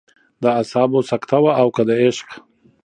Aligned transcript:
د 0.41 0.43
اعصابو 0.59 0.99
سکته 1.11 1.37
وه 1.43 1.51
او 1.61 1.67
که 1.75 1.81
د 1.89 1.91
عشق. 2.03 2.27